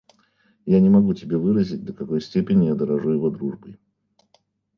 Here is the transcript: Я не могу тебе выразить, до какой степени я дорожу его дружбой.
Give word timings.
Я 0.65 0.79
не 0.81 0.89
могу 0.89 1.13
тебе 1.13 1.37
выразить, 1.37 1.83
до 1.85 1.93
какой 1.93 2.21
степени 2.21 2.65
я 2.65 2.73
дорожу 2.73 3.11
его 3.11 3.29
дружбой. 3.29 3.77